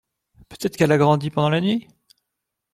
[0.49, 1.87] Peut-être qu’elle a grandi pendant la nuit.